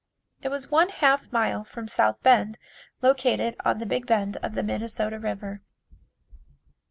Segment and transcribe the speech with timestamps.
[0.41, 2.57] It was one half mile from South Bend,
[3.03, 5.61] located on the big bend of the Minnesota River.